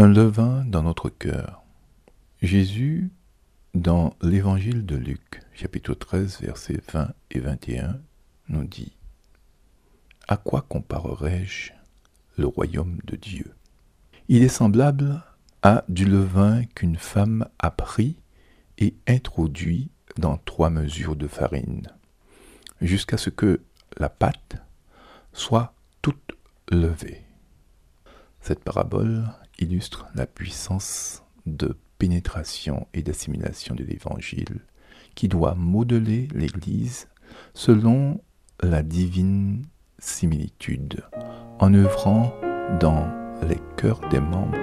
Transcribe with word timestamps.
Un 0.00 0.06
levain 0.06 0.64
dans 0.64 0.84
notre 0.84 1.08
cœur. 1.08 1.64
Jésus, 2.40 3.10
dans 3.74 4.14
l'évangile 4.22 4.86
de 4.86 4.94
Luc, 4.94 5.42
chapitre 5.54 5.92
13, 5.92 6.40
versets 6.40 6.80
20 6.92 7.12
et 7.32 7.40
21, 7.40 7.98
nous 8.48 8.62
dit 8.62 8.92
À 10.28 10.36
quoi 10.36 10.62
comparerai-je 10.62 11.72
le 12.36 12.46
royaume 12.46 12.98
de 13.06 13.16
Dieu? 13.16 13.52
Il 14.28 14.44
est 14.44 14.48
semblable 14.48 15.20
à 15.62 15.82
du 15.88 16.04
levain 16.04 16.62
qu'une 16.76 16.96
femme 16.96 17.48
a 17.58 17.72
pris 17.72 18.20
et 18.78 18.94
introduit 19.08 19.90
dans 20.16 20.36
trois 20.36 20.70
mesures 20.70 21.16
de 21.16 21.26
farine, 21.26 21.88
jusqu'à 22.80 23.16
ce 23.16 23.30
que 23.30 23.60
la 23.96 24.08
pâte 24.08 24.62
soit 25.32 25.74
toute 26.02 26.36
levée. 26.70 27.24
Cette 28.40 28.62
parabole 28.62 29.24
illustre 29.58 30.06
la 30.14 30.26
puissance 30.26 31.22
de 31.46 31.76
pénétration 31.98 32.86
et 32.94 33.02
d'assimilation 33.02 33.74
de 33.74 33.84
l'Évangile 33.84 34.60
qui 35.14 35.28
doit 35.28 35.54
modeler 35.54 36.28
l'Église 36.32 37.08
selon 37.54 38.20
la 38.62 38.82
divine 38.82 39.64
similitude 39.98 41.02
en 41.58 41.74
œuvrant 41.74 42.32
dans 42.80 43.08
les 43.48 43.60
cœurs 43.76 44.00
des 44.10 44.20
membres 44.20 44.58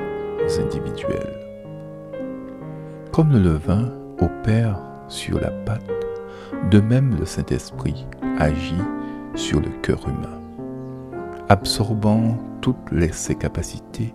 individuels. 0.59 1.39
Comme 3.12 3.31
le 3.31 3.39
levain 3.39 3.91
opère 4.20 4.80
sur 5.08 5.39
la 5.39 5.52
pâte, 5.52 5.91
de 6.72 6.80
même 6.80 7.17
le 7.17 7.25
Saint-Esprit 7.25 8.05
agit 8.38 8.81
sur 9.36 9.59
le 9.59 9.70
cœur 9.81 10.08
humain, 10.08 10.41
absorbant 11.50 12.38
toutes 12.62 12.77
ses 13.12 13.36
capacités 13.36 14.14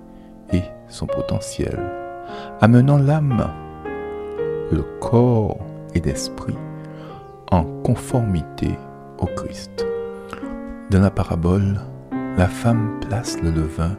et 0.53 0.63
son 0.89 1.07
potentiel, 1.07 1.79
amenant 2.61 2.99
l'âme, 2.99 3.51
le 4.71 4.83
corps 5.01 5.59
et 5.95 6.01
l'esprit 6.01 6.57
en 7.51 7.65
conformité 7.83 8.79
au 9.19 9.27
Christ. 9.27 9.87
Dans 10.91 11.01
la 11.01 11.11
parabole, 11.11 11.81
la 12.37 12.47
femme 12.47 13.01
place 13.01 13.41
le 13.43 13.51
levain 13.51 13.97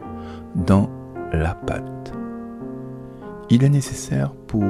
dans 0.54 0.88
la 1.32 1.54
pâte. 1.54 2.12
Il 3.50 3.64
est 3.64 3.68
nécessaire 3.68 4.32
pour 4.46 4.64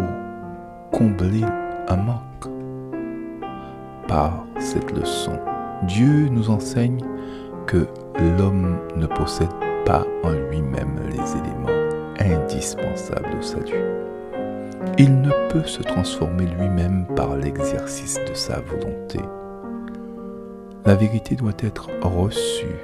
combler 0.93 1.45
un 1.89 1.97
manque. 1.97 2.49
Par 4.09 4.45
cette 4.59 4.93
leçon, 4.93 5.39
Dieu 5.85 6.29
nous 6.29 6.51
enseigne 6.51 7.05
que 7.67 7.87
l'homme 8.39 8.79
ne 8.97 9.07
possède 9.07 9.49
pas 9.85 10.07
en 10.23 10.31
lui-même 10.31 11.01
les 11.09 11.33
éléments 11.33 11.83
indispensables 12.19 13.37
au 13.39 13.43
salut. 13.43 13.85
Il 14.99 15.21
ne 15.21 15.31
peut 15.51 15.65
se 15.65 15.83
transformer 15.83 16.47
lui-même 16.47 17.07
par 17.17 17.37
l'exercice 17.37 18.19
de 18.29 18.35
sa 18.35 18.61
volonté. 18.61 19.21
La 20.85 20.95
vérité 20.95 21.37
doit 21.37 21.53
être 21.61 21.89
reçue 22.03 22.77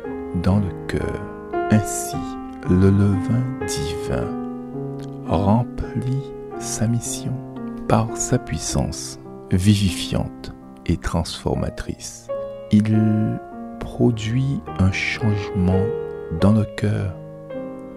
dans 0.43 0.59
le 0.59 0.87
cœur. 0.87 1.21
Ainsi, 1.71 2.17
le 2.71 2.91
levain 2.91 3.43
divin 3.67 4.29
remplit 5.27 6.23
sa 6.59 6.87
mission 6.87 7.33
par 7.89 8.17
sa 8.17 8.39
puissance 8.39 9.19
vivifiante 9.51 10.55
et 10.87 10.97
transformatrice. 10.97 12.29
Il 12.71 13.39
produit 13.81 14.61
un 14.79 14.93
changement 14.93 15.85
dans 16.41 16.53
le 16.53 16.65
cœur, 16.65 17.15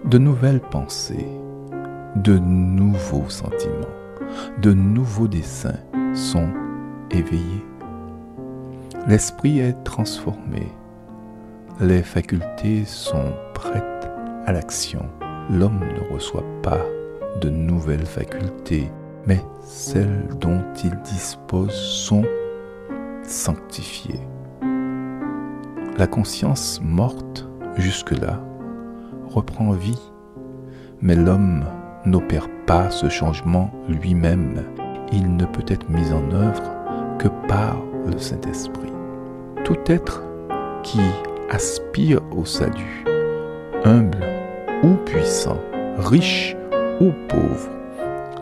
de 0.04 0.18
nouvelles 0.18 0.60
pensées, 0.60 1.28
de 2.16 2.38
nouveaux 2.38 3.28
sentiments, 3.28 3.86
de 4.60 4.72
nouveaux 4.72 5.28
desseins 5.28 5.78
sont 6.14 6.48
éveillés. 7.10 7.64
L'esprit 9.06 9.58
est 9.60 9.84
transformé, 9.84 10.72
les 11.80 12.02
facultés 12.02 12.84
sont 12.84 13.32
prêtes 13.54 14.10
à 14.46 14.52
l'action. 14.52 15.04
L'homme 15.50 15.80
ne 15.80 16.14
reçoit 16.14 16.44
pas 16.62 16.80
de 17.40 17.50
nouvelles 17.50 18.06
facultés, 18.06 18.90
mais 19.26 19.42
celles 19.64 20.28
dont 20.40 20.62
il 20.82 20.96
dispose 21.02 21.74
sont 21.74 22.24
sanctifiées. 23.22 24.20
La 25.98 26.06
conscience 26.06 26.80
morte 26.82 27.41
jusque-là 27.76 28.40
reprend 29.28 29.72
vie, 29.72 30.00
mais 31.00 31.14
l'homme 31.14 31.64
n'opère 32.04 32.48
pas 32.66 32.90
ce 32.90 33.08
changement 33.08 33.70
lui-même. 33.88 34.64
Il 35.12 35.36
ne 35.36 35.44
peut 35.44 35.64
être 35.66 35.88
mis 35.88 36.12
en 36.12 36.30
œuvre 36.32 36.62
que 37.18 37.28
par 37.48 37.76
le 38.06 38.18
Saint-Esprit. 38.18 38.92
Tout 39.64 39.78
être 39.86 40.22
qui 40.82 41.00
aspire 41.50 42.20
au 42.36 42.44
salut, 42.44 43.04
humble 43.84 44.24
ou 44.82 44.94
puissant, 45.04 45.58
riche 45.98 46.56
ou 47.00 47.10
pauvre, 47.28 47.70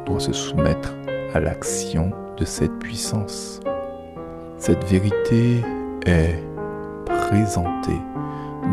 doit 0.06 0.20
se 0.20 0.32
soumettre 0.32 0.94
à 1.34 1.40
l'action 1.40 2.12
de 2.36 2.44
cette 2.44 2.78
puissance. 2.78 3.60
Cette 4.56 4.84
vérité 4.84 5.62
est 6.06 6.42
présentée 7.06 8.00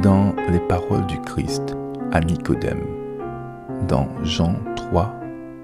dans 0.02 0.34
les 0.50 0.60
paroles 0.60 1.06
du 1.08 1.20
Christ 1.22 1.76
à 2.12 2.20
Nicodème, 2.22 2.84
dans 3.88 4.08
Jean 4.24 4.56
3, 4.76 5.14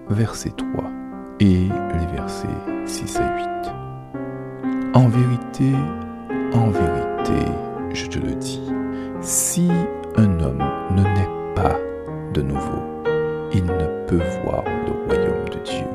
verset 0.09 0.51
3 0.51 0.83
et 1.39 1.67
les 1.67 2.05
versets 2.15 2.47
6 2.85 3.19
à 3.19 3.37
8. 3.37 3.73
En 4.95 5.07
vérité, 5.07 5.71
en 6.53 6.67
vérité, 6.69 7.51
je 7.93 8.07
te 8.07 8.19
le 8.19 8.35
dis, 8.35 8.61
si 9.21 9.69
un 10.17 10.39
homme 10.39 10.63
ne 10.91 11.03
naît 11.03 11.53
pas 11.55 11.75
de 12.33 12.41
nouveau, 12.41 12.81
il 13.53 13.65
ne 13.65 14.05
peut 14.07 14.21
voir 14.43 14.63
le 14.85 15.07
royaume 15.07 15.49
de 15.49 15.59
Dieu. 15.63 15.87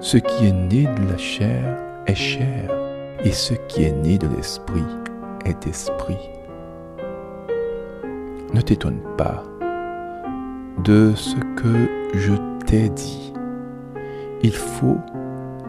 Ce 0.00 0.16
qui 0.16 0.46
est 0.46 0.52
né 0.52 0.84
de 0.84 1.10
la 1.10 1.18
chair 1.18 1.76
est 2.06 2.14
chair, 2.14 2.70
et 3.24 3.32
ce 3.32 3.54
qui 3.66 3.84
est 3.84 3.92
né 3.92 4.18
de 4.18 4.28
l'esprit 4.28 4.84
est 5.44 5.66
esprit. 5.66 6.37
Ne 8.58 8.62
t'étonne 8.62 8.98
pas 9.16 9.44
de 10.82 11.12
ce 11.14 11.36
que 11.54 11.88
je 12.14 12.34
t'ai 12.66 12.88
dit. 12.88 13.32
Il 14.42 14.52
faut 14.52 14.98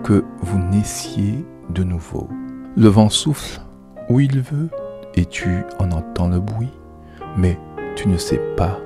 que 0.04 0.26
vous 0.42 0.58
naissiez 0.58 1.46
de 1.70 1.84
nouveau. 1.84 2.28
Le 2.76 2.88
vent 2.88 3.10
souffle 3.10 3.62
où 4.10 4.20
il 4.20 4.40
veut 4.42 4.72
et 5.14 5.26
tu 5.28 5.64
en 5.78 5.92
entends 5.92 6.30
le 6.30 6.40
bruit, 6.40 6.74
mais 7.38 7.60
tu 7.96 8.08
ne 8.08 8.18
sais 8.18 8.42
pas 8.58 8.80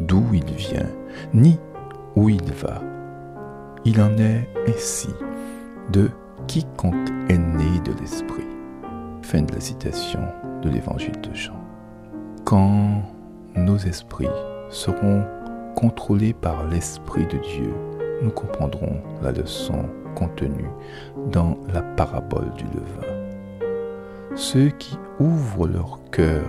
d'où 0.00 0.22
il 0.34 0.52
vient, 0.52 0.90
ni 1.32 1.58
où 2.16 2.28
il 2.28 2.52
va. 2.52 2.82
Il 3.86 4.02
en 4.02 4.14
est 4.18 4.46
ainsi 4.68 5.08
de 5.90 6.10
quiconque 6.48 7.08
est 7.30 7.38
né 7.38 7.80
de 7.82 7.98
l'Esprit. 7.98 8.44
Fin 9.22 9.40
de 9.40 9.54
la 9.54 9.60
citation 9.60 10.20
de 10.60 10.68
l'Évangile 10.68 11.18
de 11.22 11.32
Jean. 11.32 11.58
Quand 12.44 13.04
nos 13.64 13.76
esprits 13.78 14.26
seront 14.70 15.24
contrôlés 15.74 16.32
par 16.32 16.66
l'Esprit 16.68 17.26
de 17.26 17.38
Dieu, 17.38 17.72
nous 18.22 18.30
comprendrons 18.30 19.00
la 19.22 19.32
leçon 19.32 19.86
contenue 20.14 20.68
dans 21.30 21.56
la 21.72 21.82
parabole 21.82 22.52
du 22.54 22.64
levain. 22.64 23.18
Ceux 24.34 24.70
qui 24.70 24.98
ouvrent 25.20 25.68
leur 25.68 26.00
cœur 26.10 26.44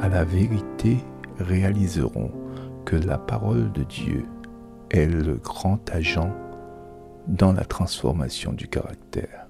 à 0.00 0.08
la 0.08 0.24
vérité 0.24 0.98
réaliseront 1.38 2.30
que 2.84 2.96
la 2.96 3.18
parole 3.18 3.72
de 3.72 3.82
Dieu 3.82 4.26
est 4.90 5.06
le 5.06 5.34
grand 5.34 5.90
agent 5.90 6.30
dans 7.26 7.52
la 7.52 7.64
transformation 7.64 8.52
du 8.52 8.68
caractère. 8.68 9.45